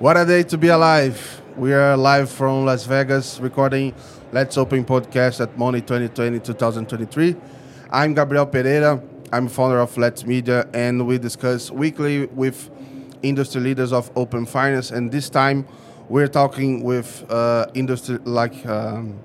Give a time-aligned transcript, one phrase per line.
[0.00, 1.42] What a day to be alive.
[1.58, 3.94] We are live from Las Vegas recording
[4.32, 7.36] Let's Open podcast at Money 2020 2023.
[7.90, 9.02] I'm Gabriel Pereira.
[9.30, 12.70] I'm founder of Let's Media, and we discuss weekly with
[13.22, 14.90] industry leaders of open finance.
[14.90, 15.68] And this time,
[16.08, 19.18] we're talking with uh, industry like um,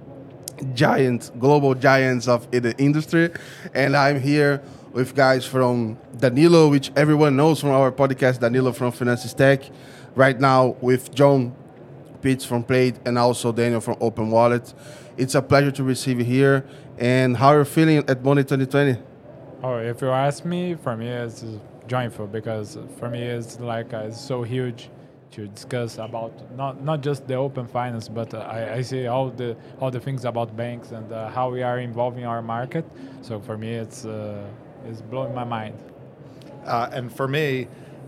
[0.73, 3.31] giants, global giants of the industry.
[3.73, 4.61] And I'm here
[4.91, 9.71] with guys from Danillo, which everyone knows from our podcast, Danillo from Finansystech
[10.15, 11.55] right now with John
[12.21, 14.73] Pitts from Plaid and also Daniel from Open Wallet.
[15.17, 16.65] It's a pleasure to receive you here.
[16.97, 18.97] And how are you feeling at Money 2020?
[19.63, 21.43] Oh, if you ask me, for me it's
[21.88, 24.89] joyful because for me it's like uh, it's so huge
[25.31, 29.29] to discuss about not not just the open finance, but uh, I, I see all
[29.29, 32.85] the all the things about banks and uh, how we are involving our market.
[33.22, 34.45] So for me, it's uh,
[34.88, 35.77] it's blowing my mind.
[36.66, 37.67] Uh, and for me,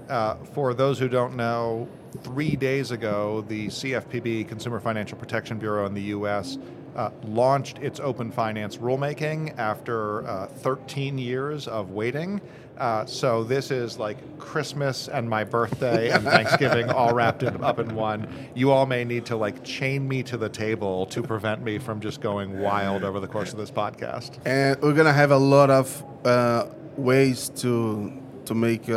[0.10, 1.88] uh, for those who don't know,
[2.22, 6.58] three days ago, the CFPB, Consumer Financial Protection Bureau in the U.S.,
[6.96, 12.42] uh, launched its open finance rulemaking after uh, 13 years of waiting.
[12.78, 17.80] Uh, so this is like Christmas and my birthday and Thanksgiving all wrapped in, up
[17.80, 18.28] in one.
[18.56, 22.00] You all may need to like chain me to the table to prevent me from
[22.02, 24.40] just going wild over the course of this podcast.
[24.46, 28.12] And we're gonna have a lot of uh, ways to
[28.46, 28.90] to make.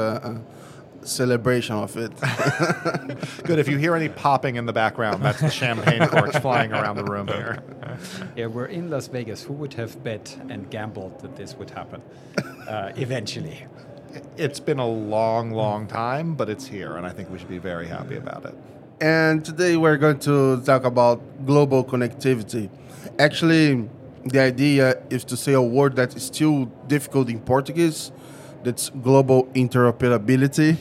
[1.02, 2.12] Celebration of it.
[3.44, 3.58] Good.
[3.58, 7.04] If you hear any popping in the background, that's the champagne corks flying around the
[7.04, 7.58] room here.
[8.36, 9.42] Yeah, we're in Las Vegas.
[9.42, 12.02] Who would have bet and gambled that this would happen
[12.68, 13.66] uh, eventually?
[14.36, 17.58] It's been a long, long time, but it's here, and I think we should be
[17.58, 18.54] very happy about it.
[19.00, 22.68] And today we're going to talk about global connectivity.
[23.18, 23.88] Actually,
[24.24, 28.12] the idea is to say a word that is still difficult in Portuguese
[28.62, 30.76] that's global interoperability.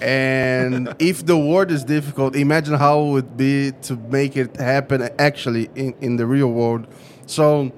[0.00, 5.08] and if the word is difficult, imagine how it would be to make it happen
[5.18, 6.86] actually in, in the real world.
[7.26, 7.72] So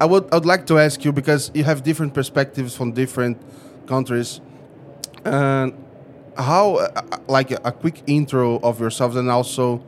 [0.00, 3.40] I would I would like to ask you because you have different perspectives from different
[3.86, 4.40] countries.
[5.24, 5.72] And
[6.36, 9.82] how uh, like a, a quick intro of yourselves and also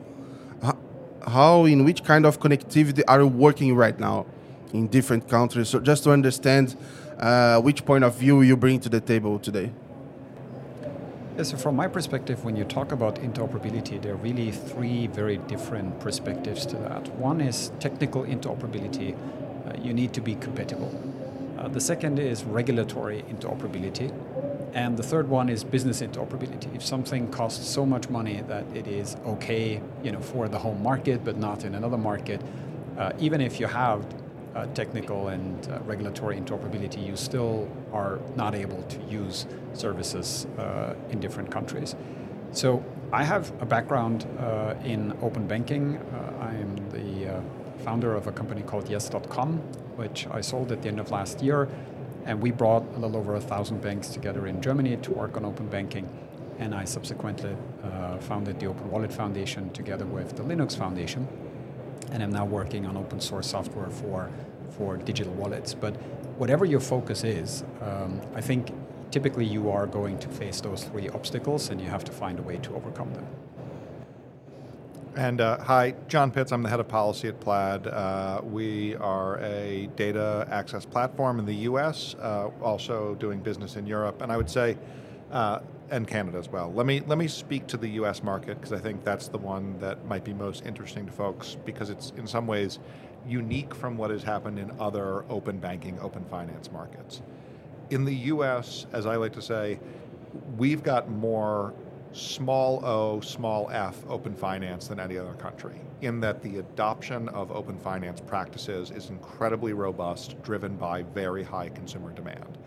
[1.26, 4.26] how in which kind of connectivity are you working right now
[4.72, 6.76] in different countries so just to understand
[7.18, 9.70] uh, which point of view you bring to the table today?
[11.36, 15.36] Yeah, so from my perspective, when you talk about interoperability, there are really three very
[15.36, 17.08] different perspectives to that.
[17.14, 19.14] One is technical interoperability.
[19.14, 20.92] Uh, you need to be compatible.
[21.58, 24.12] Uh, the second is regulatory interoperability.
[24.74, 26.74] And the third one is business interoperability.
[26.74, 30.82] If something costs so much money that it is okay, you know, for the home
[30.82, 32.40] market but not in another market,
[32.98, 34.04] uh, even if you have
[34.54, 40.94] uh, technical and uh, regulatory interoperability, you still are not able to use services uh,
[41.10, 41.94] in different countries.
[42.52, 45.96] So I have a background uh, in open banking.
[45.96, 47.40] Uh, I am the uh,
[47.84, 49.58] founder of a company called Yes.com,
[49.96, 51.68] which I sold at the end of last year.
[52.24, 55.44] And we brought a little over a thousand banks together in Germany to work on
[55.44, 56.08] open banking.
[56.58, 57.56] And I subsequently
[58.20, 61.28] founded the Open Wallet Foundation together with the Linux Foundation
[62.10, 64.30] and I'm now working on open source software for
[64.70, 65.74] for digital wallets.
[65.74, 65.96] But
[66.38, 68.72] whatever your focus is, um, I think
[69.10, 72.42] typically you are going to face those three obstacles, and you have to find a
[72.42, 73.26] way to overcome them.
[75.16, 76.52] And uh, hi, John Pitts.
[76.52, 77.88] I'm the head of policy at Plaid.
[77.88, 83.84] Uh, we are a data access platform in the U.S., uh, also doing business in
[83.84, 84.76] Europe, and I would say,
[85.32, 85.58] uh,
[85.90, 86.72] and Canada as well.
[86.72, 88.22] Let me let me speak to the U.S.
[88.22, 91.90] market because I think that's the one that might be most interesting to folks because
[91.90, 92.78] it's in some ways
[93.26, 97.22] unique from what has happened in other open banking, open finance markets.
[97.90, 99.78] In the US, as I like to say,
[100.56, 101.74] we've got more
[102.12, 107.50] small o, small f open finance than any other country, in that the adoption of
[107.52, 112.58] open finance practices is incredibly robust, driven by very high consumer demand.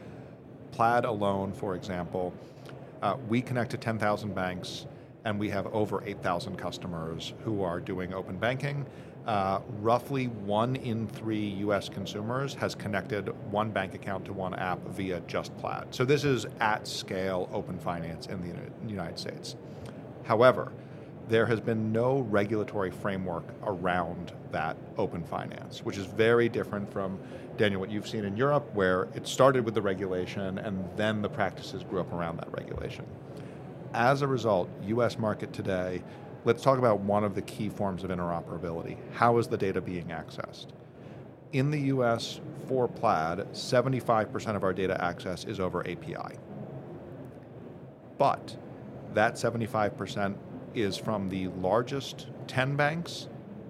[0.71, 2.33] Plaid alone, for example,
[3.01, 4.85] uh, we connect to 10,000 banks
[5.23, 8.85] and we have over 8,000 customers who are doing open banking
[9.25, 14.79] uh, roughly one in three US consumers has connected one bank account to one app
[14.87, 15.85] via Just Plaid.
[15.91, 19.55] So this is at scale open finance in the United States.
[20.23, 20.71] However,
[21.31, 27.17] there has been no regulatory framework around that open finance, which is very different from,
[27.55, 31.29] Daniel, what you've seen in Europe, where it started with the regulation and then the
[31.29, 33.05] practices grew up around that regulation.
[33.93, 36.03] As a result, US market today
[36.43, 38.97] let's talk about one of the key forms of interoperability.
[39.13, 40.67] How is the data being accessed?
[41.53, 46.37] In the US, for Plaid, 75% of our data access is over API.
[48.17, 48.57] But
[49.13, 50.35] that 75%
[50.75, 53.27] is from the largest 10 banks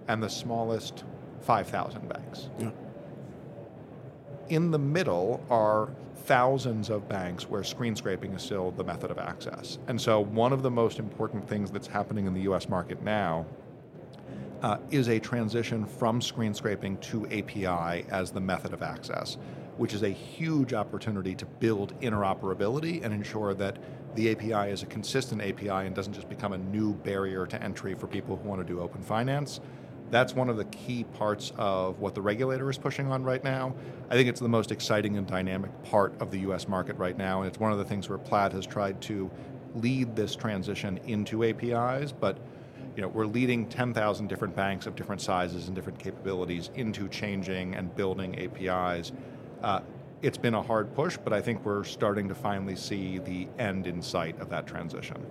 [0.08, 1.04] and the smallest
[1.42, 2.50] 5,000 banks.
[2.60, 2.72] Yeah.
[4.50, 9.18] In the middle are thousands of banks where screen scraping is still the method of
[9.18, 9.80] access.
[9.88, 13.46] And so, one of the most important things that's happening in the US market now
[14.62, 19.38] uh, is a transition from screen scraping to API as the method of access,
[19.82, 23.80] which is a huge opportunity to build interoperability and ensure that
[24.14, 27.96] the API is a consistent API and doesn't just become a new barrier to entry
[27.96, 29.60] for people who want to do open finance.
[30.12, 33.74] That's one of the key parts of what the regulator is pushing on right now.
[34.12, 37.42] I think it's the most exciting and dynamic part of the US market right now,
[37.42, 39.32] and it's one of the things where Plaid has tried to
[39.74, 42.38] lead this transition into APIs, but
[42.96, 47.74] you know, we're leading 10,000 different banks of different sizes and different capabilities into changing
[47.74, 49.12] and building APIs.
[49.62, 49.82] Uh,
[50.22, 53.88] it's been a hard push, but I think we're starting to finally see the end
[53.88, 55.26] in sight of that transition.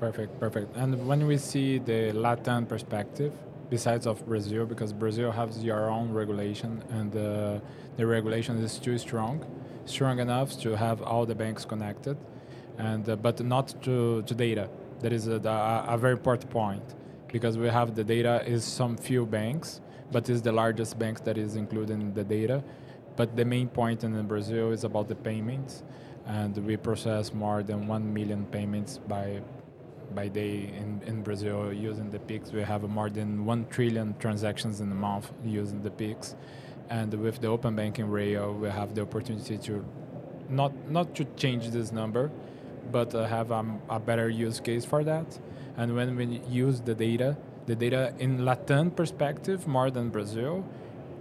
[0.00, 0.76] Perfect, perfect.
[0.76, 3.32] And when we see the Latin perspective,
[3.70, 7.60] besides of Brazil, because Brazil has your own regulation, and uh,
[7.96, 9.44] the regulation is too strong,
[9.84, 12.16] strong enough to have all the banks connected,
[12.78, 14.68] and uh, but not to, to data.
[15.00, 15.36] That is a,
[15.88, 16.94] a, very important point
[17.28, 19.80] because we have the data is some few banks,
[20.10, 22.62] but it's the largest banks that is included in the data.
[23.16, 25.82] But the main point in Brazil is about the payments,
[26.26, 29.40] and we process more than one million payments by
[30.14, 32.52] by day in, in Brazil using the Pix.
[32.52, 36.34] We have more than one trillion transactions in a month using the Pix,
[36.90, 39.84] and with the open banking rail, we have the opportunity to
[40.48, 42.30] not not to change this number,
[42.90, 45.38] but uh, have um, a better use case for that.
[45.76, 50.64] And when we use the data, the data in Latin perspective more than Brazil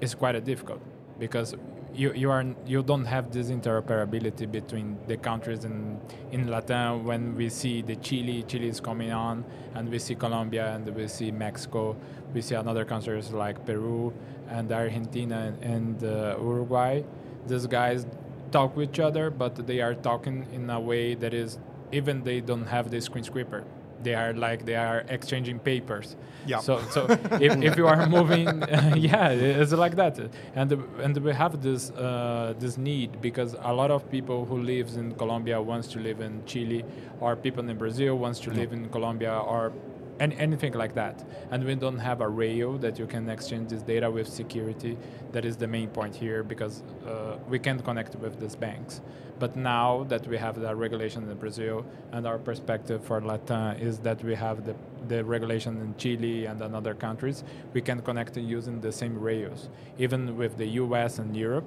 [0.01, 0.81] is quite a difficult
[1.19, 1.55] because
[1.93, 5.99] you, you are you don't have this interoperability between the countries in
[6.31, 9.45] in Latin when we see the Chile Chile is coming on
[9.75, 11.95] and we see Colombia and we see Mexico.
[12.33, 14.13] We see another countries like Peru
[14.49, 17.03] and Argentina and uh, Uruguay.
[17.47, 18.07] These guys
[18.51, 21.59] talk with each other but they are talking in a way that is
[21.91, 23.63] even they don't have the screen scraper
[24.03, 26.15] they are like they are exchanging papers.
[26.45, 26.59] Yeah.
[26.59, 27.05] So so
[27.39, 30.19] if, if you are moving, uh, yeah, it's like that,
[30.55, 30.71] and
[31.01, 35.13] and we have this uh, this need because a lot of people who lives in
[35.15, 36.83] Colombia wants to live in Chile,
[37.19, 39.71] or people in Brazil wants to live in Colombia, or
[40.19, 41.23] any, anything like that.
[41.51, 44.97] And we don't have a rail that you can exchange this data with security.
[45.31, 49.01] That is the main point here because uh, we can't connect with these banks.
[49.39, 53.99] But now that we have the regulation in Brazil and our perspective for Latin is
[53.99, 54.75] that we have the,
[55.07, 57.43] the regulation in Chile and in other countries,
[57.73, 59.69] we can connect using the same rails.
[59.97, 61.65] Even with the US and Europe,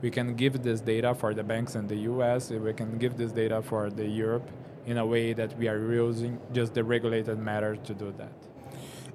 [0.00, 3.32] we can give this data for the banks in the US, we can give this
[3.32, 4.48] data for the Europe
[4.88, 8.32] in a way that we are using just the regulated matter to do that.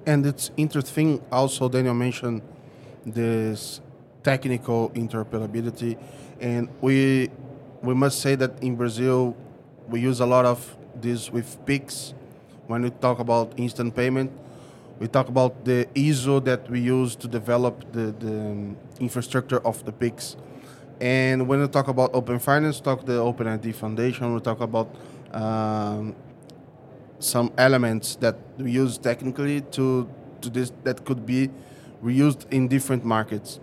[0.06, 2.42] And it's interesting also, Daniel mentioned
[3.04, 3.80] this
[4.22, 5.98] technical interoperability.
[6.40, 7.28] And we,
[7.82, 9.36] we must say that in Brazil,
[9.88, 12.14] we use a lot of this with Pix.
[12.68, 14.30] When we talk about instant payment,
[15.00, 19.84] we talk about the ISO that we use to develop the, the um, infrastructure of
[19.84, 20.36] the Pix.
[21.00, 24.94] And when we talk about open finance, talk the OpenID Foundation, we talk about
[25.34, 26.14] um,
[27.18, 30.08] some elements that we use technically to,
[30.40, 31.50] to this that could be
[32.02, 33.60] reused in different markets.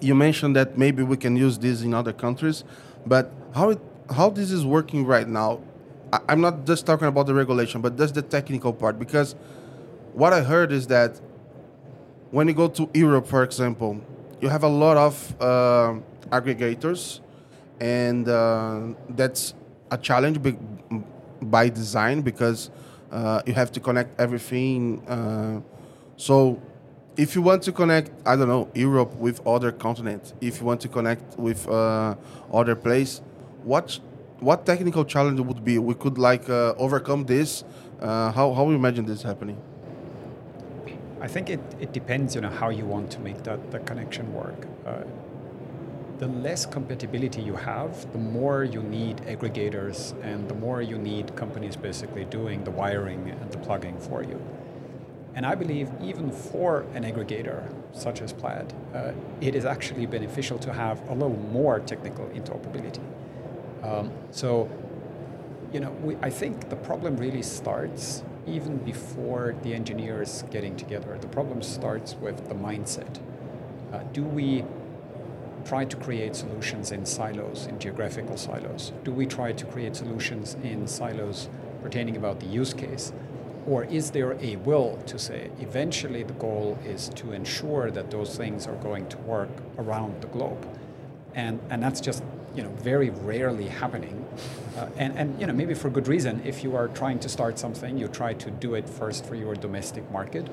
[0.00, 2.64] You mentioned that maybe we can use this in other countries,
[3.06, 3.80] but how it,
[4.10, 5.60] how this is working right now?
[6.12, 9.34] I, I'm not just talking about the regulation, but that's the technical part because
[10.12, 11.20] what I heard is that
[12.30, 14.00] when you go to Europe, for example,
[14.40, 15.94] you have a lot of uh,
[16.30, 17.20] aggregators,
[17.80, 19.54] and uh, that's
[19.90, 20.58] a challenge be-
[21.42, 22.70] by design because
[23.10, 25.06] uh, you have to connect everything.
[25.08, 25.60] Uh,
[26.16, 26.60] so,
[27.16, 30.80] if you want to connect, I don't know, Europe with other continents, if you want
[30.82, 32.14] to connect with uh,
[32.52, 33.20] other place,
[33.64, 33.98] what
[34.38, 35.78] what technical challenge would be?
[35.78, 37.64] We could like uh, overcome this.
[38.00, 39.58] Uh, how how we imagine this happening?
[41.20, 44.32] I think it, it depends, you know, how you want to make that, that connection
[44.32, 44.66] work.
[46.20, 51.34] The less compatibility you have, the more you need aggregators and the more you need
[51.34, 54.38] companies basically doing the wiring and the plugging for you.
[55.34, 57.62] And I believe even for an aggregator
[57.92, 63.00] such as Plaid, uh, it is actually beneficial to have a little more technical interoperability.
[63.82, 64.68] Um, so,
[65.72, 71.16] you know, we, I think the problem really starts even before the engineers getting together.
[71.18, 73.20] The problem starts with the mindset.
[73.90, 74.64] Uh, do we
[75.60, 78.92] try to create solutions in silos, in geographical silos?
[79.04, 81.48] Do we try to create solutions in silos
[81.82, 83.12] pertaining about the use case?
[83.66, 88.36] Or is there a will to say eventually the goal is to ensure that those
[88.36, 90.66] things are going to work around the globe?
[91.34, 92.22] And, and that's just
[92.54, 94.26] you know, very rarely happening.
[94.76, 96.42] Uh, and, and you know, maybe for good reason.
[96.44, 99.54] If you are trying to start something, you try to do it first for your
[99.54, 100.48] domestic market.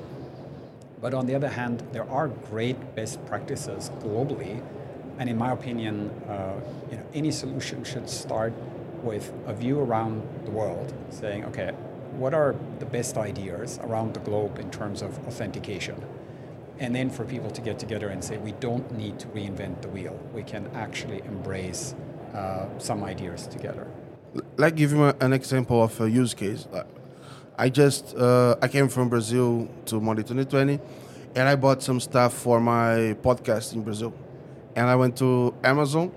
[1.00, 4.62] But on the other hand, there are great best practices globally.
[5.18, 6.54] And in my opinion, uh,
[6.90, 8.52] you know, any solution should start
[9.02, 11.70] with a view around the world, saying, okay,
[12.12, 16.04] what are the best ideas around the globe in terms of authentication?
[16.80, 19.88] and then for people to get together and say we don't need to reinvent the
[19.88, 20.18] wheel.
[20.32, 21.94] We can actually embrace
[22.34, 23.86] uh, some ideas together.
[24.56, 26.68] Like give you an example of a use case.
[27.58, 30.78] I just uh, i came from brazil to Money 2020
[31.34, 34.14] and i bought some stuff for my podcast in brazil
[34.78, 36.10] and i went to amazon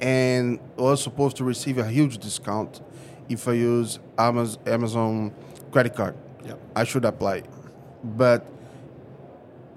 [0.00, 2.80] and was supposed to receive a huge discount
[3.28, 5.32] if i use amazon
[5.72, 6.14] credit card
[6.44, 6.60] yep.
[6.76, 7.42] i should apply
[8.04, 8.46] but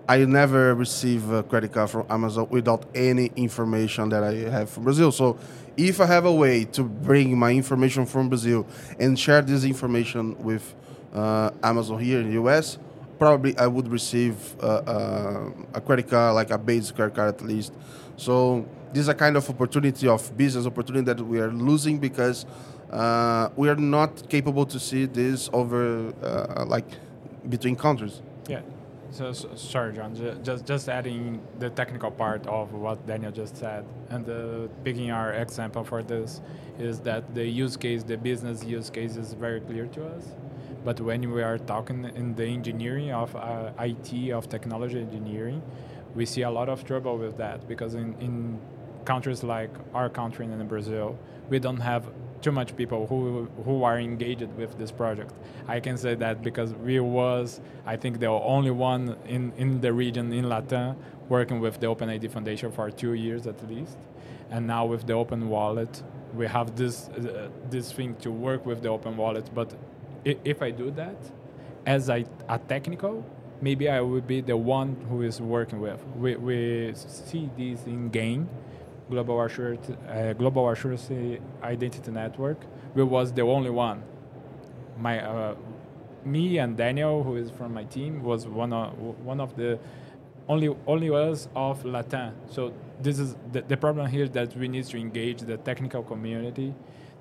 [0.07, 4.83] I never receive a credit card from Amazon without any information that I have from
[4.83, 5.11] Brazil.
[5.11, 5.39] So
[5.77, 8.67] if I have a way to bring my information from Brazil
[8.99, 10.75] and share this information with
[11.11, 12.77] uh, Amazon here in the US,
[13.19, 17.41] probably I would receive uh, uh, a credit card, like a basic credit card at
[17.41, 17.73] least.
[18.17, 22.45] So this is a kind of opportunity of business opportunity that we are losing because
[22.91, 26.85] uh, we are not capable to see this over uh, like
[27.49, 28.21] between countries.
[28.47, 28.61] Yeah.
[29.11, 30.15] So, so, sorry, John.
[30.43, 35.31] Just just adding the technical part of what Daniel just said, and uh, picking our
[35.31, 36.41] example for this
[36.79, 40.25] is that the use case, the business use case, is very clear to us.
[40.85, 45.63] But when we are talking in the engineering of uh, IT, of technology engineering,
[46.13, 48.59] we see a lot of trouble with that because in, in
[49.03, 51.17] countries like our country and in Brazil,
[51.49, 52.07] we don't have
[52.41, 55.33] too much people who who are engaged with this project.
[55.67, 59.91] I can say that because we was, I think, the only one in, in the
[59.91, 60.95] region in Latam
[61.29, 63.97] working with the OpenID Foundation for two years at least,
[64.51, 66.03] and now with the Open Wallet,
[66.35, 69.49] we have this uh, this thing to work with the Open Wallet.
[69.55, 69.73] But
[70.25, 71.17] if I do that,
[71.85, 73.23] as a, a technical,
[73.61, 76.03] maybe I would be the one who is working with.
[76.17, 78.49] We, we see this in GAIN
[79.09, 81.09] global assurance, uh, global assurance
[81.63, 82.57] identity network.
[82.95, 84.03] We was the only one.
[84.97, 85.55] My, uh,
[86.23, 89.77] me and Daniel, who is from my team, was one of one of the
[90.47, 92.33] only only us of Latin.
[92.49, 96.73] So this is the, the problem here that we need to engage the technical community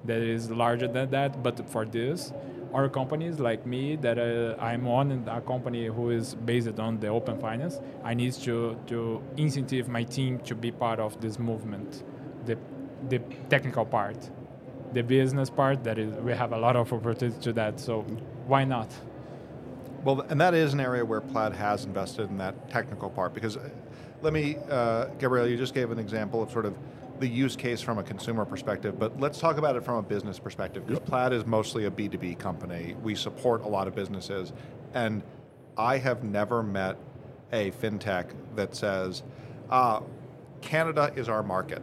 [0.04, 1.42] that is larger than that.
[1.42, 2.32] But for this,
[2.74, 7.06] our companies like me that uh, I'm on a company who is based on the
[7.08, 12.02] open finance, I need to to incentive my team to be part of this movement,
[12.44, 12.58] the
[13.08, 14.18] the technical part,
[14.92, 15.84] the business part.
[15.84, 17.78] That is, we have a lot of opportunity to that.
[17.78, 18.02] So
[18.46, 18.90] why not?
[20.04, 23.56] Well, and that is an area where Plaid has invested in that technical part because,
[23.56, 23.70] uh,
[24.20, 26.74] let me, uh, Gabriel, you just gave an example of sort of
[27.20, 30.38] the use case from a consumer perspective, but let's talk about it from a business
[30.38, 31.08] perspective because yep.
[31.08, 32.96] Plaid is mostly a B2B company.
[33.02, 34.52] We support a lot of businesses,
[34.94, 35.22] and
[35.76, 36.96] I have never met
[37.52, 39.22] a fintech that says,
[39.70, 40.00] uh,
[40.60, 41.82] Canada is our market,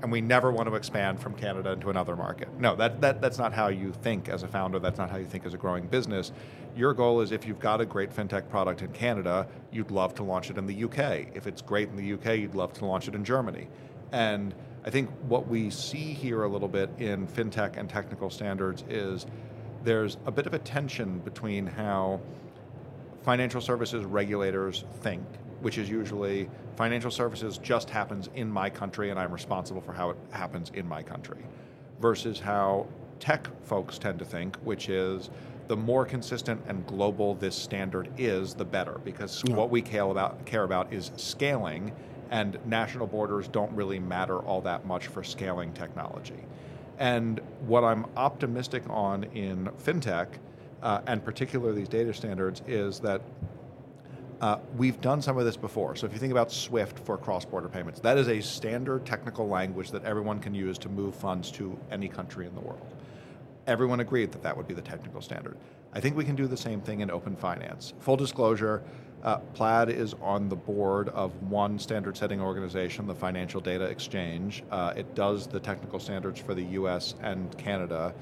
[0.00, 2.48] and we never want to expand from Canada into another market.
[2.58, 4.78] No, that, that, that's not how you think as a founder.
[4.78, 6.32] That's not how you think as a growing business.
[6.74, 10.22] Your goal is if you've got a great fintech product in Canada, you'd love to
[10.22, 11.28] launch it in the UK.
[11.34, 13.68] If it's great in the UK, you'd love to launch it in Germany.
[14.12, 14.54] And
[14.84, 19.26] I think what we see here a little bit in fintech and technical standards is
[19.84, 22.20] there's a bit of a tension between how
[23.22, 25.24] financial services regulators think,
[25.60, 30.10] which is usually financial services just happens in my country and I'm responsible for how
[30.10, 31.44] it happens in my country,
[32.00, 32.86] versus how
[33.20, 35.30] tech folks tend to think, which is
[35.68, 39.54] the more consistent and global this standard is, the better, because yeah.
[39.54, 41.92] what we care about, care about is scaling
[42.32, 46.42] and national borders don't really matter all that much for scaling technology.
[46.98, 50.28] And what I'm optimistic on in fintech,
[50.82, 53.20] uh, and particularly these data standards, is that
[54.40, 55.94] uh, we've done some of this before.
[55.94, 59.90] So if you think about SWIFT for cross-border payments, that is a standard technical language
[59.90, 62.80] that everyone can use to move funds to any country in the world.
[63.66, 65.56] Everyone agreed that that would be the technical standard.
[65.92, 67.92] I think we can do the same thing in open finance.
[68.00, 68.82] Full disclosure,
[69.22, 74.64] uh, Plaid is on the board of one standard setting organization, the Financial Data Exchange.
[74.70, 78.14] Uh, it does the technical standards for the US and Canada.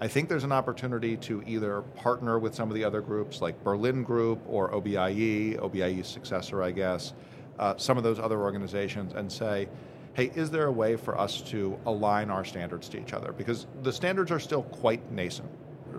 [0.00, 3.62] I think there's an opportunity to either partner with some of the other groups like
[3.64, 7.14] Berlin Group or OBIE, OBIE's successor, I guess,
[7.58, 9.68] uh, some of those other organizations, and say,
[10.14, 13.32] hey, is there a way for us to align our standards to each other?
[13.32, 15.48] Because the standards are still quite nascent.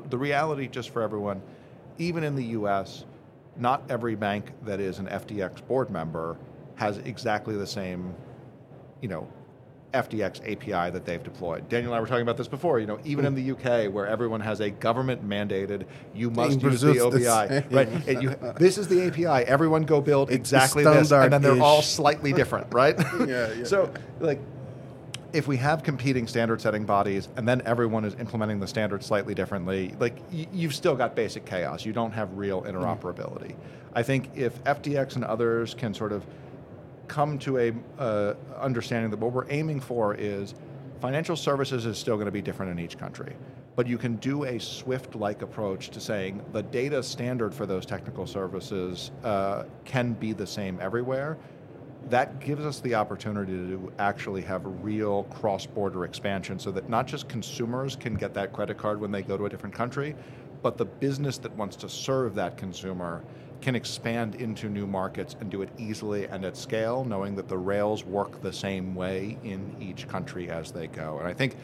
[0.10, 1.42] The reality, just for everyone,
[1.98, 3.06] even in the US,
[3.58, 6.38] not every bank that is an FDX board member
[6.75, 8.13] has exactly the same,
[9.01, 9.27] you know,
[9.94, 11.68] FDX API that they've deployed.
[11.68, 12.79] Daniel and I were talking about this before.
[12.79, 16.72] You know, even in the UK, where everyone has a government mandated, you must In
[16.72, 17.88] use the OBI, right?
[18.08, 19.48] And you, this is the API.
[19.48, 22.98] Everyone go build exactly this, and then they're all slightly different, right?
[23.20, 23.63] Yeah, yeah.
[23.65, 24.39] So, like,
[25.31, 29.36] if we have competing standard setting bodies and then everyone is implementing the standard slightly
[29.36, 31.86] differently, like y- you've still got basic chaos.
[31.86, 33.55] You don't have real interoperability.
[33.93, 36.25] I think if FDX and others can sort of
[37.07, 40.53] come to a uh, understanding that what we're aiming for is
[41.01, 43.36] financial services is still going to be different in each country,
[43.75, 48.27] but you can do a Swift-like approach to saying the data standard for those technical
[48.27, 51.38] services uh, can be the same everywhere.
[52.10, 57.06] That gives us the opportunity to actually have a real cross-border expansion, so that not
[57.06, 60.16] just consumers can get that credit card when they go to a different country,
[60.63, 63.24] but the business that wants to serve that consumer
[63.62, 67.58] can expand into new markets and do it easily and at scale, knowing that the
[67.58, 71.20] rails work the same way in each country as they go.
[71.20, 71.58] And I think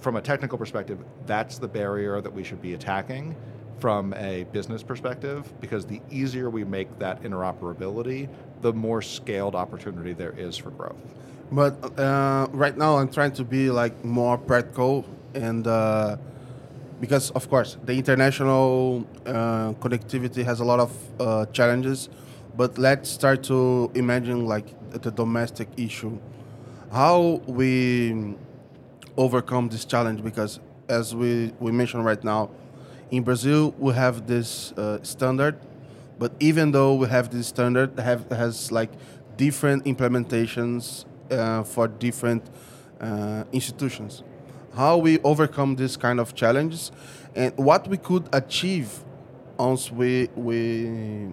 [0.00, 3.36] from a technical perspective, that's the barrier that we should be attacking
[3.78, 8.28] from a business perspective, because the easier we make that interoperability,
[8.64, 10.96] the more scaled opportunity there is for growth.
[11.52, 15.04] But uh, right now, I'm trying to be like more practical,
[15.34, 16.16] and uh,
[16.98, 20.90] because of course the international uh, connectivity has a lot of
[21.20, 22.08] uh, challenges.
[22.56, 26.16] But let's start to imagine like the domestic issue,
[26.90, 28.34] how we
[29.18, 30.24] overcome this challenge.
[30.24, 32.48] Because as we we mentioned right now,
[33.10, 35.54] in Brazil we have this uh, standard,
[36.18, 38.90] but even though we have this standard, have has like
[39.36, 42.48] different implementations uh, for different
[43.00, 44.22] uh, institutions.
[44.74, 46.90] How we overcome this kind of challenges,
[47.34, 49.04] and what we could achieve
[49.58, 51.30] once we we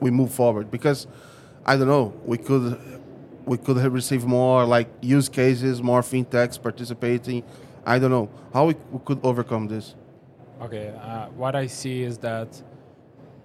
[0.00, 0.70] we move forward.
[0.70, 1.06] Because
[1.64, 2.78] I don't know, we could
[3.46, 7.42] we could have received more like use cases, more fintechs participating.
[7.84, 9.94] I don't know how we, we could overcome this.
[10.60, 12.62] Okay, uh, what I see is that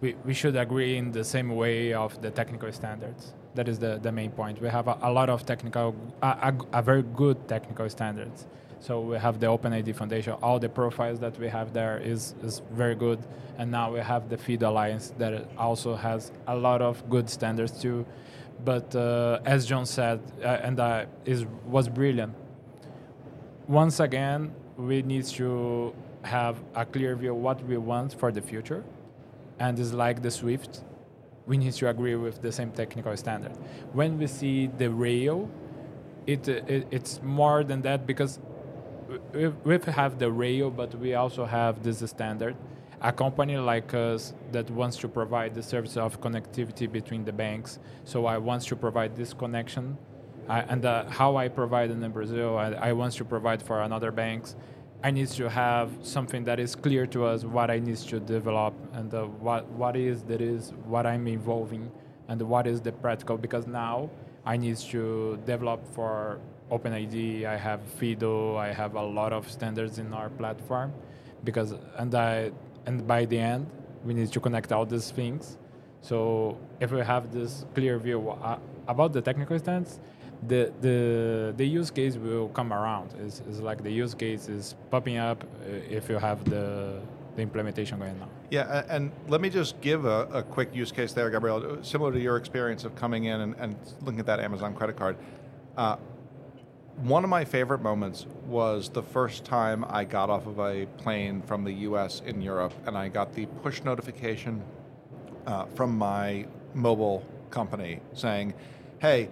[0.02, 3.34] we, we should agree in the same way of the technical standards.
[3.56, 4.62] That is the, the main point.
[4.62, 6.28] We have a, a lot of technical, a,
[6.74, 8.46] a, a very good technical standards.
[8.82, 10.34] So we have the OpenID Foundation.
[10.44, 13.20] All the profiles that we have there is, is very good.
[13.58, 17.82] And now we have the FIDO Alliance that also has a lot of good standards
[17.82, 18.06] too.
[18.64, 22.34] But uh, as John said, uh, and uh, is was brilliant.
[23.68, 28.84] Once again, we need to have a clear view what we want for the future,
[29.60, 30.82] and is like the Swift.
[31.46, 33.54] We need to agree with the same technical standard.
[33.94, 35.50] When we see the rail,
[36.26, 38.40] it, it it's more than that because
[39.34, 42.56] we, we have the rail, but we also have this standard.
[43.02, 47.78] A company like us that wants to provide the service of connectivity between the banks.
[48.06, 49.98] So I want to provide this connection,
[50.48, 54.12] I, and uh, how I provide in Brazil, I, I want to provide for another
[54.12, 54.56] banks.
[55.04, 58.74] I need to have something that is clear to us what I need to develop
[58.94, 61.92] and uh, what what is that is what I'm involving
[62.28, 64.10] and what is the practical because now
[64.46, 66.40] I need to develop for
[66.72, 67.46] OpenID.
[67.46, 68.58] I have FIDO.
[68.58, 70.94] I have a lot of standards in our platform
[71.44, 72.52] because and I
[72.86, 73.68] and by the end
[74.04, 75.58] we need to connect all these things.
[76.02, 80.00] So if we have this clear view uh, about the technical stance,
[80.48, 83.14] the the the use case will come around.
[83.20, 87.02] It's, it's like the use case is popping up uh, if you have the
[87.36, 88.30] the implementation going on.
[88.50, 91.84] Yeah, and let me just give a, a quick use case there, Gabriel.
[91.84, 95.18] Similar to your experience of coming in and, and looking at that Amazon credit card.
[95.76, 95.98] Uh,
[97.04, 101.42] one of my favorite moments was the first time I got off of a plane
[101.42, 104.64] from the US in Europe and I got the push notification
[105.46, 108.54] uh, from my mobile company saying,
[109.00, 109.30] hey,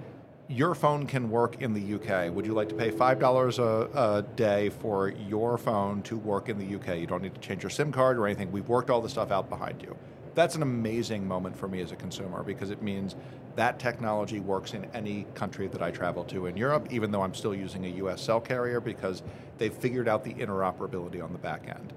[0.54, 2.34] your phone can work in the UK.
[2.34, 6.60] Would you like to pay $5 a, a day for your phone to work in
[6.60, 7.00] the UK?
[7.00, 8.52] You don't need to change your SIM card or anything.
[8.52, 9.98] We've worked all the stuff out behind you.
[10.36, 13.16] That's an amazing moment for me as a consumer because it means
[13.56, 17.36] that technology works in any country that I travel to in Europe, even though I'm
[17.36, 19.24] still using a US cell carrier because
[19.58, 21.94] they've figured out the interoperability on the back end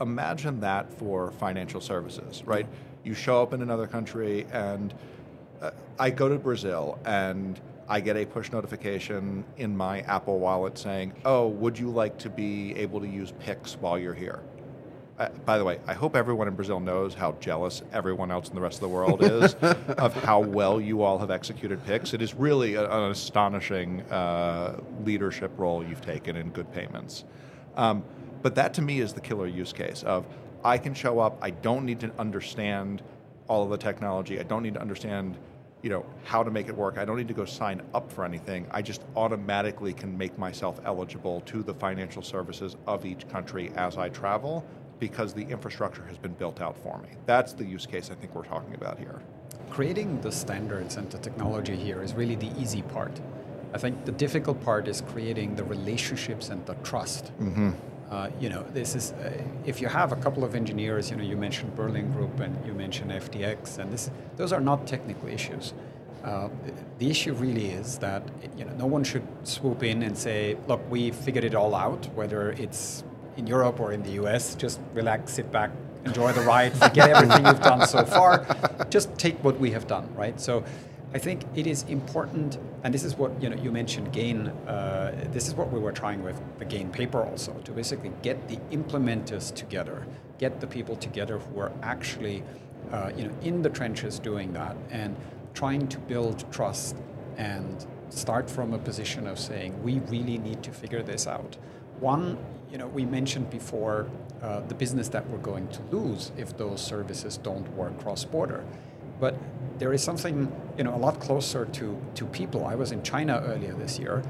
[0.00, 2.66] imagine that for financial services, right?
[3.04, 4.92] You show up in another country, and
[5.60, 10.78] uh, I go to Brazil and I get a push notification in my Apple wallet
[10.78, 14.42] saying, Oh, would you like to be able to use Pix while you're here?
[15.18, 18.54] Uh, by the way, I hope everyone in Brazil knows how jealous everyone else in
[18.56, 22.14] the rest of the world is of how well you all have executed Pix.
[22.14, 27.24] It is really a, an astonishing uh, leadership role you've taken in good payments.
[27.76, 28.02] Um,
[28.42, 30.26] but that to me is the killer use case of
[30.64, 31.38] I can show up.
[31.42, 33.02] I don't need to understand
[33.46, 34.40] all of the technology.
[34.40, 35.36] I don't need to understand,
[35.84, 36.96] you know, how to make it work.
[36.96, 38.66] I don't need to go sign up for anything.
[38.70, 43.98] I just automatically can make myself eligible to the financial services of each country as
[43.98, 44.64] I travel
[44.98, 47.10] because the infrastructure has been built out for me.
[47.26, 49.20] That's the use case I think we're talking about here.
[49.68, 53.20] Creating the standards and the technology here is really the easy part.
[53.74, 57.26] I think the difficult part is creating the relationships and the trust.
[57.40, 57.72] Mm-hmm.
[58.10, 59.32] Uh, you know, this is uh,
[59.64, 61.10] if you have a couple of engineers.
[61.10, 64.86] You know, you mentioned Berlin Group and you mentioned FDX, and this those are not
[64.86, 65.72] technical issues.
[66.22, 66.48] Uh,
[66.98, 68.22] the issue really is that
[68.56, 72.06] you know no one should swoop in and say, "Look, we figured it all out."
[72.14, 73.04] Whether it's
[73.36, 75.70] in Europe or in the US, just relax, sit back,
[76.04, 78.46] enjoy the ride, forget everything you've done so far,
[78.90, 80.40] just take what we have done, right?
[80.40, 80.64] So
[81.14, 83.56] I think it is important, and this is what you know.
[83.56, 84.48] You mentioned Gain.
[84.48, 88.48] Uh, this is what we were trying with the Gain paper also to basically get
[88.48, 90.04] the implementers together,
[90.38, 92.42] get the people together who are actually,
[92.90, 95.14] uh, you know, in the trenches doing that and
[95.54, 96.96] trying to build trust
[97.36, 101.56] and start from a position of saying we really need to figure this out.
[102.00, 102.36] One,
[102.72, 104.08] you know, we mentioned before
[104.42, 108.64] uh, the business that we're going to lose if those services don't work cross-border.
[109.24, 109.38] But
[109.78, 112.66] there is something you know a lot closer to, to people.
[112.66, 114.22] I was in China earlier this year,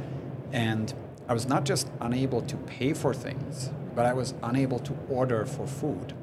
[0.52, 0.94] and
[1.28, 5.46] I was not just unable to pay for things, but I was unable to order
[5.46, 6.14] for food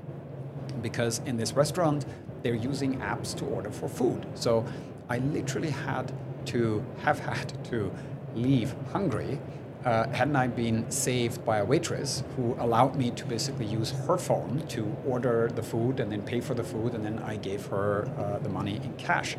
[0.81, 2.05] because in this restaurant
[2.43, 4.25] they're using apps to order for food.
[4.35, 4.65] So
[5.09, 6.13] I literally had
[6.53, 7.91] to have had to
[8.35, 9.37] leave hungry
[9.85, 14.17] uh, hadn't I been saved by a waitress who allowed me to basically use her
[14.17, 17.65] phone to order the food and then pay for the food, and then I gave
[17.67, 19.37] her uh, the money in cash.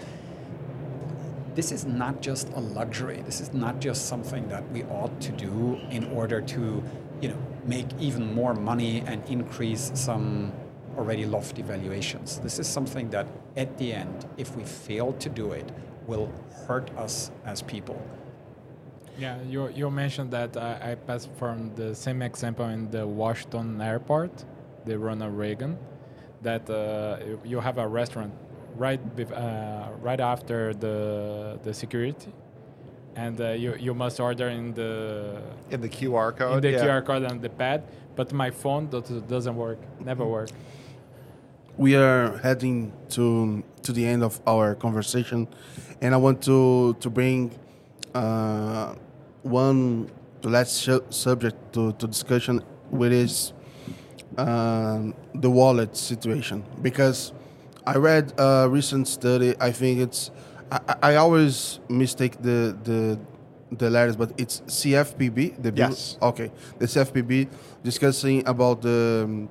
[1.54, 3.22] This is not just a luxury.
[3.26, 6.82] This is not just something that we ought to do in order to,
[7.20, 10.52] you know, make even more money and increase some
[10.96, 12.38] already lofty valuations.
[12.38, 13.26] This is something that,
[13.56, 15.70] at the end, if we fail to do it,
[16.06, 16.32] will
[16.66, 18.00] hurt us as people.
[19.18, 23.80] Yeah, you, you mentioned that I, I passed from the same example in the Washington
[23.80, 24.44] airport,
[24.86, 25.78] the Ronald Reagan,
[26.42, 28.32] that uh, you have a restaurant
[28.76, 32.32] right uh, right after the the security,
[33.14, 36.84] and uh, you you must order in the in the QR code, in the yeah.
[36.84, 37.84] QR code and the pad.
[38.16, 40.50] But my phone doesn't work, never work.
[41.76, 45.48] We are heading to to the end of our conversation,
[46.00, 47.52] and I want to to bring
[48.14, 48.94] uh,
[49.42, 50.10] one
[50.42, 53.52] last subject to, to discussion, which is
[54.36, 55.02] uh,
[55.34, 56.64] the wallet situation.
[56.80, 57.32] Because
[57.86, 59.54] I read a recent study.
[59.60, 60.30] I think it's
[60.70, 63.18] I, I always mistake the the
[63.70, 65.62] the letters, but it's CFPB.
[65.62, 66.16] The yes.
[66.20, 67.48] Okay, the CFPB
[67.82, 69.48] discussing about the um,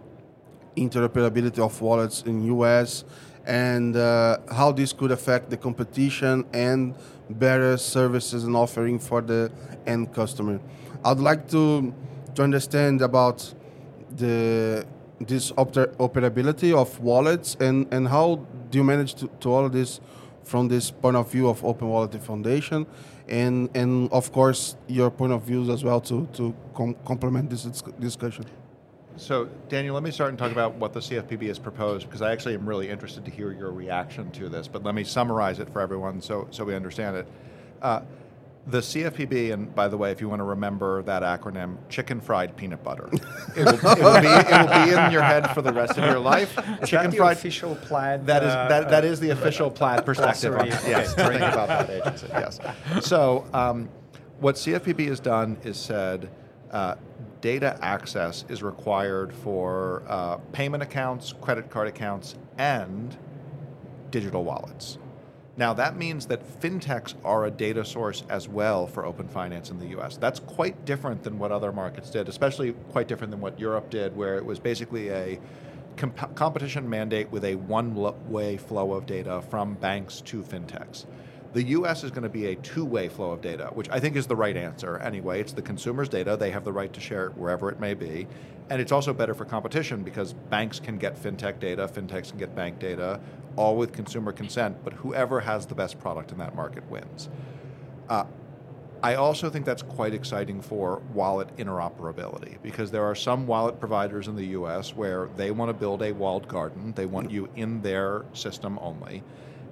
[0.75, 3.03] interoperability of wallets in US
[3.45, 6.95] and uh, how this could affect the competition and
[7.29, 9.51] better services and offering for the
[9.85, 10.59] end customer.
[11.03, 11.93] I'd like to
[12.35, 13.53] to understand about
[14.15, 14.85] the
[15.19, 19.99] this operability of wallets and, and how do you manage to, to all of this
[20.43, 22.85] from this point of view of Open Wallet Foundation
[23.27, 27.63] and and of course your point of views as well to to com- complement this
[27.99, 28.45] discussion.
[29.21, 32.31] So, Daniel, let me start and talk about what the CFPB has proposed because I
[32.31, 34.67] actually am really interested to hear your reaction to this.
[34.67, 37.27] But let me summarize it for everyone so, so we understand it.
[37.83, 38.01] Uh,
[38.65, 42.57] the CFPB, and by the way, if you want to remember that acronym, chicken fried
[42.57, 43.09] peanut butter.
[43.55, 46.05] it, will, it, will be, it will be in your head for the rest of
[46.05, 46.57] your life.
[46.81, 48.25] Is chicken fried, official Plaid?
[48.25, 50.55] That is that, that is the official Plaid perspective.
[50.55, 52.25] On, yes, think about that agency.
[52.29, 52.59] Yes.
[53.01, 53.87] So, um,
[54.39, 56.27] what CFPB has done is said
[56.71, 56.95] uh,
[57.41, 63.17] data access is required for uh, payment accounts, credit card accounts, and
[64.11, 64.97] digital wallets.
[65.57, 69.79] Now, that means that fintechs are a data source as well for open finance in
[69.79, 70.17] the US.
[70.17, 74.15] That's quite different than what other markets did, especially quite different than what Europe did,
[74.15, 75.39] where it was basically a
[75.97, 77.93] comp- competition mandate with a one
[78.29, 81.05] way flow of data from banks to fintechs.
[81.53, 84.15] The US is going to be a two way flow of data, which I think
[84.15, 85.41] is the right answer anyway.
[85.41, 88.27] It's the consumer's data, they have the right to share it wherever it may be.
[88.69, 92.55] And it's also better for competition because banks can get fintech data, fintechs can get
[92.55, 93.19] bank data,
[93.57, 97.27] all with consumer consent, but whoever has the best product in that market wins.
[98.07, 98.23] Uh,
[99.03, 104.29] I also think that's quite exciting for wallet interoperability because there are some wallet providers
[104.29, 107.81] in the US where they want to build a walled garden, they want you in
[107.81, 109.23] their system only.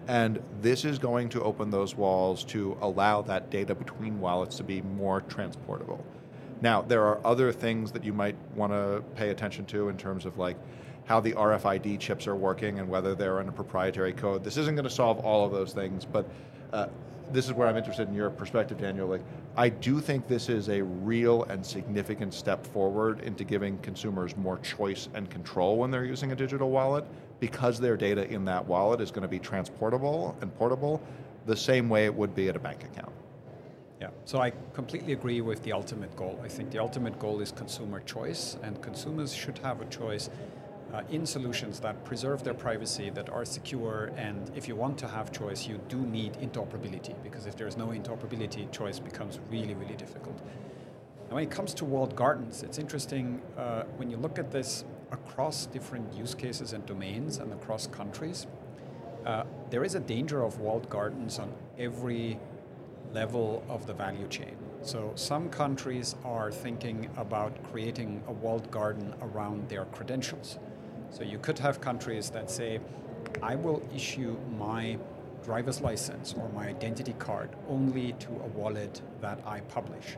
[0.09, 4.63] And this is going to open those walls to allow that data between wallets to
[4.63, 6.03] be more transportable.
[6.61, 10.25] Now, there are other things that you might want to pay attention to in terms
[10.25, 10.57] of like
[11.05, 14.43] how the RFID chips are working and whether they're in a proprietary code.
[14.43, 16.27] This isn't going to solve all of those things, but
[16.73, 16.87] uh,
[17.31, 19.07] this is where I'm interested in your perspective, Daniel.
[19.07, 19.23] Like,
[19.55, 24.57] I do think this is a real and significant step forward into giving consumers more
[24.57, 27.05] choice and control when they're using a digital wallet
[27.39, 31.01] because their data in that wallet is going to be transportable and portable
[31.45, 33.13] the same way it would be at a bank account.
[34.01, 36.39] Yeah, so I completely agree with the ultimate goal.
[36.43, 40.29] I think the ultimate goal is consumer choice, and consumers should have a choice
[40.93, 45.07] uh, in solutions that preserve their privacy, that are secure, and if you want to
[45.07, 49.95] have choice, you do need interoperability, because if there's no interoperability, choice becomes really, really
[49.95, 50.39] difficult.
[51.25, 54.85] And when it comes to walled gardens, it's interesting uh, when you look at this
[55.11, 58.47] across different use cases and domains and across countries,
[59.25, 62.39] uh, there is a danger of walled gardens on every
[63.13, 64.55] level of the value chain.
[64.81, 70.57] So some countries are thinking about creating a walled garden around their credentials.
[71.09, 72.79] So you could have countries that say,
[73.41, 74.97] I will issue my
[75.43, 80.17] driver's license or my identity card only to a wallet that I publish.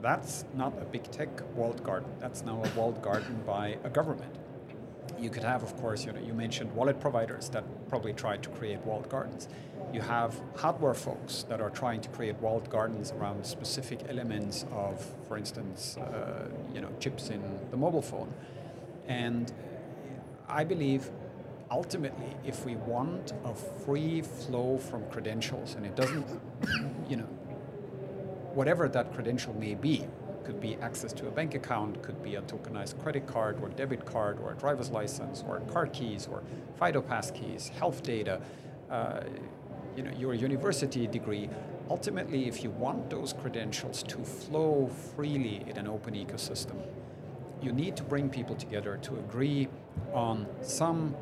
[0.00, 2.10] That's not a big tech walled garden.
[2.20, 4.34] That's now a walled garden by a government.
[5.18, 8.48] You could have, of course, you know, you mentioned wallet providers that probably try to
[8.50, 9.48] create walled gardens.
[9.92, 15.04] You have hardware folks that are trying to create walled gardens around specific elements of,
[15.26, 18.32] for instance, uh, you know, chips in the mobile phone.
[19.08, 19.52] And
[20.48, 21.10] I believe
[21.70, 26.26] ultimately, if we want a free flow from credentials, and it doesn't,
[27.08, 27.28] you know,
[28.58, 30.04] whatever that credential may be,
[30.42, 34.04] could be access to a bank account, could be a tokenized credit card or debit
[34.04, 36.42] card or a driver's license or car keys or
[36.76, 38.40] FIDO pass keys, health data,
[38.90, 39.20] uh,
[39.96, 41.48] you know, your university degree.
[41.88, 46.82] Ultimately, if you want those credentials to flow freely in an open ecosystem,
[47.62, 49.68] you need to bring people together to agree
[50.12, 51.14] on some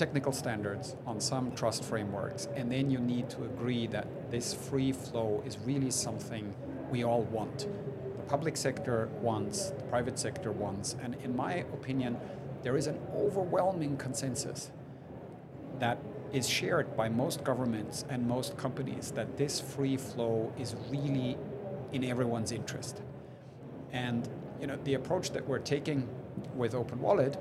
[0.00, 4.92] technical standards, on some trust frameworks, and then you need to agree that this free
[4.92, 6.54] flow is really something
[6.90, 7.68] we all want.
[8.16, 12.16] The public sector wants, the private sector wants, and in my opinion,
[12.62, 14.70] there is an overwhelming consensus
[15.80, 15.98] that
[16.32, 21.36] is shared by most governments and most companies that this free flow is really
[21.92, 23.02] in everyone's interest.
[23.92, 24.26] And
[24.62, 26.08] you know, the approach that we're taking
[26.56, 27.36] with Open Wallet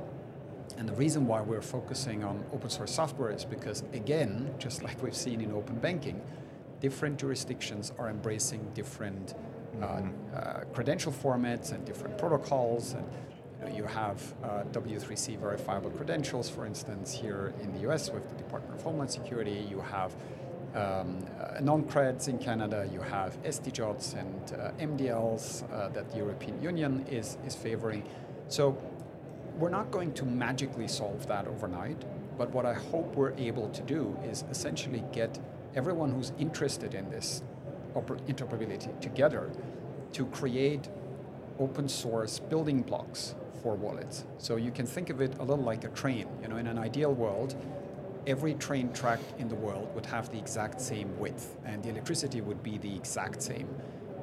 [0.80, 5.04] and the reason why we're focusing on open source software is because, again, just like
[5.04, 6.22] we've seen in open banking,
[6.80, 9.36] different jurisdictions are embracing different
[9.82, 10.10] uh, mm-hmm.
[10.34, 12.94] uh, credential formats and different protocols.
[12.94, 13.06] And
[13.60, 18.30] you, know, you have uh, W3C verifiable credentials, for instance, here in the US with
[18.30, 19.68] the Department of Homeland Security.
[19.70, 20.16] You have
[20.76, 26.62] um, uh, non-creds in Canada, you have SD-JWTs and uh, MDLs uh, that the European
[26.62, 28.04] Union is, is favoring.
[28.48, 28.78] So
[29.60, 32.06] we're not going to magically solve that overnight,
[32.38, 35.38] but what I hope we're able to do is essentially get
[35.76, 37.44] everyone who's interested in this
[37.94, 39.52] interoperability together
[40.14, 40.88] to create
[41.60, 44.24] open source building blocks for wallets.
[44.38, 46.28] So you can think of it a little like a train.
[46.42, 47.56] You know, in an ideal world,
[48.26, 52.40] every train track in the world would have the exact same width and the electricity
[52.40, 53.68] would be the exact same.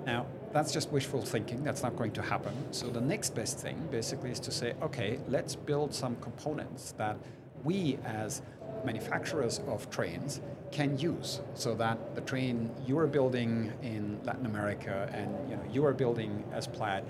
[0.06, 1.62] Now, that's just wishful thinking.
[1.62, 2.54] That's not going to happen.
[2.72, 7.16] So the next best thing basically is to say, okay, let's build some components that
[7.64, 8.42] we as
[8.84, 15.08] manufacturers of trains can use so that the train you are building in Latin America
[15.12, 17.04] and you know you are building as Plaid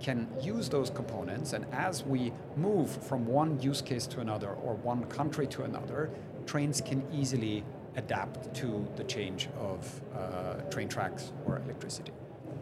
[0.00, 4.74] can use those components, and as we move from one use case to another or
[4.74, 6.10] one country to another,
[6.46, 7.64] trains can easily
[7.96, 12.12] adapt to the change of uh, train tracks or electricity.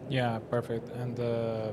[0.09, 0.89] Yeah, perfect.
[0.89, 1.71] And uh,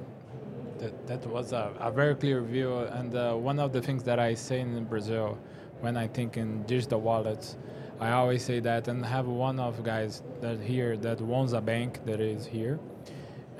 [0.78, 2.78] that, that was a, a, very clear view.
[2.78, 5.38] And uh, one of the things that I say in Brazil
[5.80, 7.56] when I think in digital wallets,
[8.00, 12.04] I always say that and have one of guys that here that owns a bank
[12.06, 12.78] that is here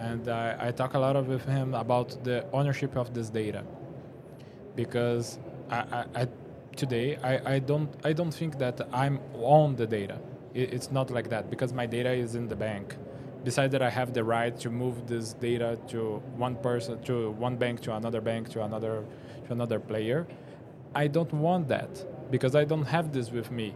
[0.02, 3.62] and I, I talk a lot with him about the ownership of this data
[4.74, 5.38] because
[5.70, 6.28] I, I, I
[6.76, 10.18] today I, I don't I don't think that I'm on the data.
[10.54, 12.96] It, it's not like that because my data is in the bank.
[13.44, 17.56] Besides that, I have the right to move this data to one person, to one
[17.56, 19.04] bank, to another bank, to another,
[19.46, 20.26] to another player.
[20.94, 21.90] I don't want that
[22.30, 23.74] because I don't have this with me.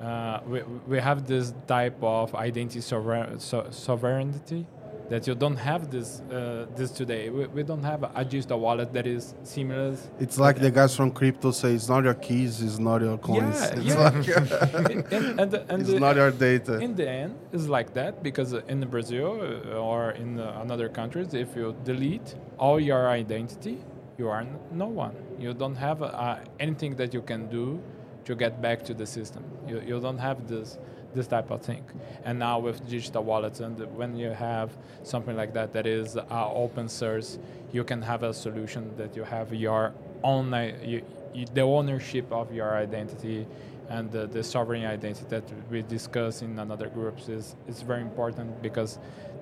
[0.00, 4.66] Uh, we, we have this type of identity sover- so- sovereignty
[5.10, 7.30] that you don't have this uh, this today.
[7.30, 9.96] We, we don't have a digital wallet that is similar.
[10.18, 13.60] It's like the guys from crypto say, it's not your keys, it's not your coins.
[13.60, 14.38] Yeah, it's yeah.
[14.78, 16.78] like and, and, and, it's the- not your data.
[16.78, 20.88] in the end, it's like that because uh, in Brazil uh, or in uh, another
[20.88, 23.78] countries, if you delete all your identity,
[24.16, 25.14] you are no one.
[25.38, 27.80] You don't have uh, anything that you can do
[28.24, 29.44] to get back to the system.
[29.68, 30.78] You, you don't have this
[31.14, 31.84] this type of thing.
[32.24, 34.70] And now with digital wallets, and when you have
[35.02, 37.38] something like that that is uh, open source,
[37.72, 41.02] you can have a solution that you have your own i- you,
[41.34, 43.46] you, the ownership of your identity
[43.90, 48.62] and the, the sovereign identity that we discuss in another groups is, is very important
[48.62, 48.98] because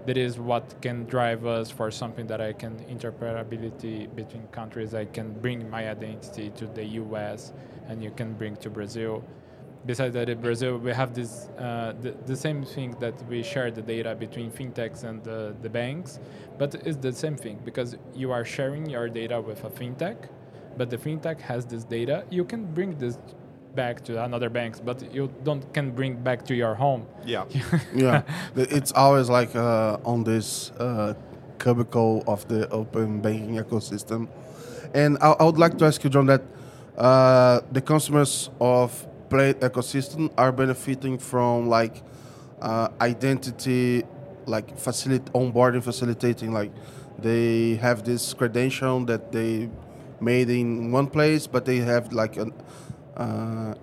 [0.06, 4.94] that is what can drive us for something that I can interoperability between countries.
[4.94, 7.52] I can bring my identity to the US
[7.88, 9.22] and you can bring to Brazil.
[9.84, 13.70] Besides that, in Brazil, we have this uh, the, the same thing that we share
[13.70, 16.20] the data between fintechs and the, the banks,
[16.56, 20.16] but it's the same thing because you are sharing your data with a fintech,
[20.76, 22.24] but the fintech has this data.
[22.30, 23.18] You can bring this
[23.74, 27.06] back to another banks, but you don't can bring back to your home.
[27.24, 27.44] Yeah.
[27.94, 28.22] yeah,
[28.54, 31.14] it's always like uh, on this uh,
[31.58, 34.28] cubicle of the open banking ecosystem.
[34.94, 36.42] And I, I would like to ask you, John, that
[36.96, 42.02] uh, the customers of Plaid ecosystem are benefiting from like
[42.60, 44.04] uh, identity,
[44.44, 46.52] like facilitate onboarding, facilitating.
[46.52, 46.70] Like
[47.18, 49.70] they have this credential that they
[50.20, 52.52] made in one place, but they have like an
[53.16, 53.74] uh,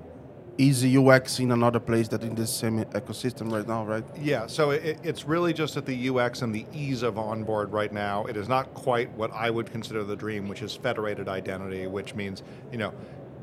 [0.59, 4.03] easy UX in another place that in the same ecosystem right now, right?
[4.21, 7.91] Yeah, so it, it's really just at the UX and the ease of onboard right
[7.91, 8.25] now.
[8.25, 12.13] It is not quite what I would consider the dream, which is federated identity, which
[12.13, 12.93] means, you know,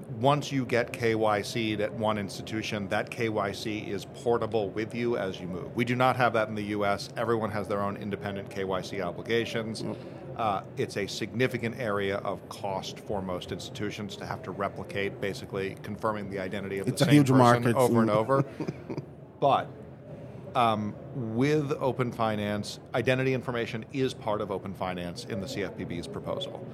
[0.09, 5.47] once you get KYC'd at one institution, that KYC is portable with you as you
[5.47, 5.75] move.
[5.75, 7.09] We do not have that in the US.
[7.17, 9.85] Everyone has their own independent KYC obligations.
[10.37, 15.77] Uh, it's a significant area of cost for most institutions to have to replicate, basically
[15.83, 17.75] confirming the identity of It's the a same huge person market.
[17.77, 18.45] over and over.
[19.41, 19.69] but
[20.55, 26.67] um, with Open Finance, identity information is part of Open Finance in the CFPB's proposal.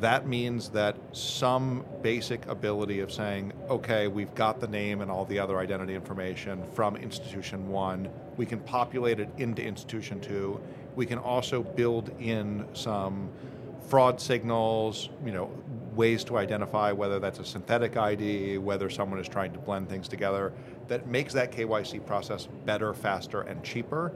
[0.00, 5.24] That means that some basic ability of saying, okay, we've got the name and all
[5.24, 10.60] the other identity information from institution one, we can populate it into institution two.
[10.96, 13.30] We can also build in some
[13.88, 15.50] fraud signals, you know,
[15.94, 20.08] ways to identify whether that's a synthetic ID, whether someone is trying to blend things
[20.08, 20.52] together,
[20.88, 24.12] that makes that KYC process better, faster, and cheaper.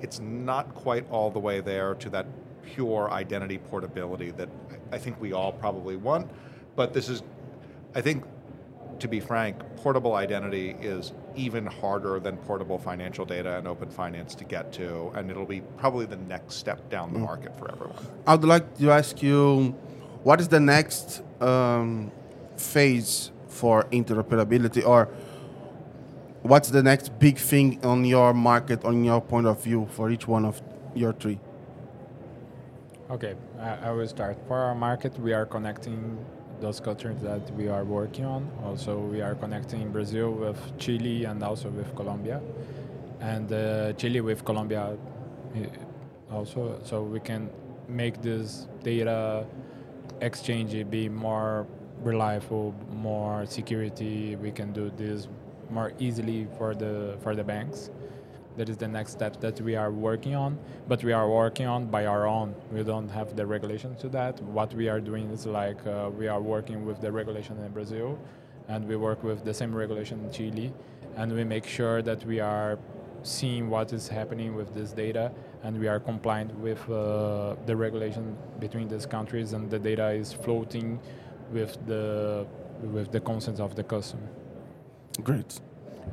[0.00, 2.26] It's not quite all the way there to that
[2.74, 4.48] pure identity portability that
[4.92, 6.30] I think we all probably want,
[6.76, 7.22] but this is,
[7.94, 8.24] I think,
[9.00, 14.34] to be frank, portable identity is even harder than portable financial data and open finance
[14.34, 17.96] to get to, and it'll be probably the next step down the market for everyone.
[18.26, 19.74] I'd like to ask you,
[20.24, 22.10] what is the next um,
[22.56, 25.08] phase for interoperability, or
[26.42, 30.26] what's the next big thing on your market, on your point of view, for each
[30.26, 30.60] one of
[30.94, 31.38] your three?
[33.10, 34.36] Okay, I, I will start.
[34.46, 36.18] For our market, we are connecting
[36.60, 38.50] those countries that we are working on.
[38.62, 42.42] Also, we are connecting Brazil with Chile and also with Colombia,
[43.20, 44.94] and uh, Chile with Colombia
[45.56, 46.78] uh, also.
[46.84, 47.48] So we can
[47.88, 49.46] make this data
[50.20, 51.66] exchange be more
[52.02, 54.36] reliable, more security.
[54.36, 55.28] We can do this
[55.70, 57.88] more easily for the for the banks.
[58.58, 61.86] That is the next step that we are working on, but we are working on
[61.86, 62.56] by our own.
[62.72, 64.42] We don't have the regulation to that.
[64.42, 68.18] What we are doing is like uh, we are working with the regulation in Brazil,
[68.66, 70.72] and we work with the same regulation in Chile,
[71.16, 72.80] and we make sure that we are
[73.22, 75.30] seeing what is happening with this data,
[75.62, 80.32] and we are compliant with uh, the regulation between these countries, and the data is
[80.32, 80.98] floating
[81.52, 82.44] with the
[82.82, 84.28] with the consent of the customer.
[85.22, 85.60] Great.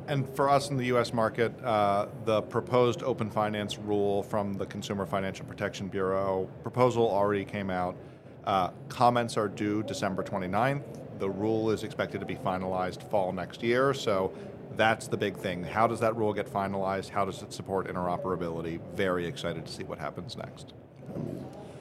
[0.08, 1.12] And for us in the U.S.
[1.12, 7.44] market, uh, the proposed open finance rule from the Consumer Financial Protection Bureau proposal already
[7.44, 7.96] came out.
[8.44, 10.84] Uh, comments are due December 29th.
[11.18, 13.92] The rule is expected to be finalized fall next year.
[13.94, 14.32] So
[14.76, 15.64] that's the big thing.
[15.64, 17.08] How does that rule get finalized?
[17.08, 18.80] How does it support interoperability?
[18.94, 20.74] Very excited to see what happens next.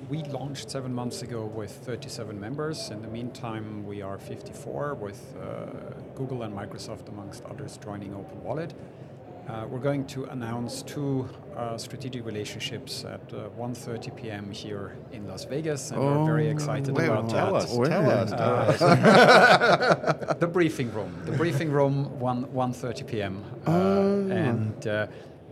[0.09, 2.91] We launched seven months ago with 37 members.
[2.91, 5.65] In the meantime, we are 54 with uh,
[6.13, 8.75] Google and Microsoft, amongst others, joining Open Wallet.
[9.47, 11.27] Uh, we're going to announce two
[11.57, 14.51] uh, strategic relationships at uh, 1.30 p.m.
[14.51, 17.63] here in Las Vegas, and we're very excited Wait, about tell that.
[17.63, 17.89] us, Wait.
[17.89, 20.37] tell us, tell us.
[20.39, 21.19] the briefing room.
[21.25, 23.43] The briefing room, 1 1:30 p.m.
[23.65, 23.71] Uh,
[24.31, 25.07] and uh,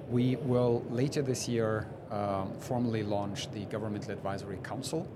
[0.10, 5.08] we will later this year um, formally launched the Governmental Advisory Council.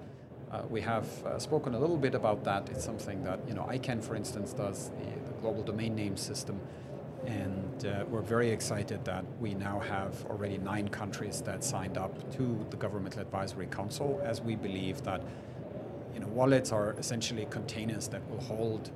[0.51, 2.69] Uh, we have uh, spoken a little bit about that.
[2.69, 6.59] It's something that you know ICANN, for instance, does the, the global domain name system,
[7.25, 12.35] and uh, we're very excited that we now have already nine countries that signed up
[12.37, 15.21] to the Governmental Advisory Council, as we believe that
[16.13, 18.89] you know wallets are essentially containers that will hold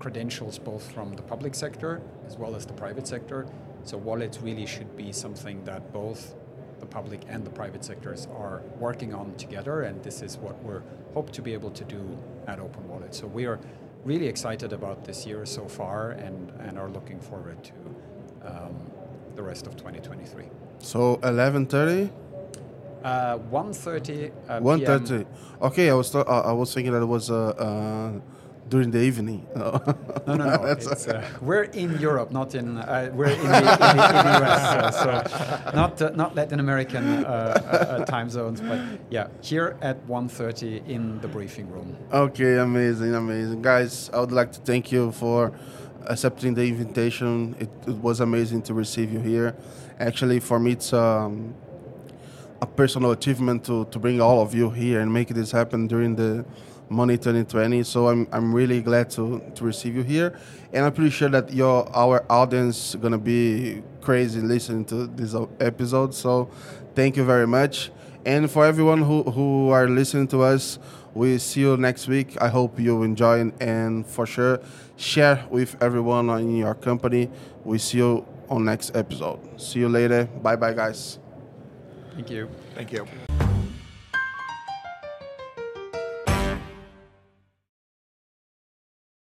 [0.00, 3.46] credentials both from the public sector as well as the private sector.
[3.84, 6.34] So wallets really should be something that both
[6.80, 10.82] the public and the private sectors are working on together, and this is what we're
[11.14, 13.14] hope to be able to do at Open Wallet.
[13.14, 13.58] So we are
[14.04, 17.72] really excited about this year so far, and and are looking forward to
[18.48, 18.74] um,
[19.34, 20.44] the rest of 2023.
[20.78, 22.10] So 11:30.
[23.02, 25.08] Uh, 1.30 uh, 1:30.
[25.08, 25.26] PM.
[25.62, 28.20] Okay, I was th- I I was thinking that it was uh, uh,
[28.68, 29.46] during the evening.
[29.54, 29.82] No,
[30.26, 30.64] no, no.
[30.64, 32.78] It's, uh, we're in Europe, not in.
[32.78, 36.60] Uh, we're in the, in the, in the US, uh, so not uh, not Latin
[36.60, 41.96] American uh, uh, time zones, but yeah, here at 1:30 in the briefing room.
[42.12, 43.62] Okay, amazing, amazing.
[43.62, 45.52] Guys, I would like to thank you for
[46.06, 47.56] accepting the invitation.
[47.58, 49.54] It, it was amazing to receive you here.
[49.98, 51.54] Actually, for me, it's um,
[52.60, 56.16] a personal achievement to, to bring all of you here and make this happen during
[56.16, 56.44] the
[56.88, 57.82] Money 2020.
[57.82, 60.38] So I'm, I'm really glad to, to receive you here.
[60.72, 65.06] And I'm pretty sure that your our audience is going to be crazy listening to
[65.06, 66.14] this episode.
[66.14, 66.50] So
[66.94, 67.90] thank you very much.
[68.24, 70.78] And for everyone who, who are listening to us,
[71.14, 72.36] we see you next week.
[72.40, 74.60] I hope you enjoy and, and for sure
[74.96, 77.30] share with everyone in your company.
[77.64, 79.60] We see you on next episode.
[79.60, 80.24] See you later.
[80.24, 81.18] Bye bye guys.
[82.14, 82.48] Thank you.
[82.74, 83.06] Thank you.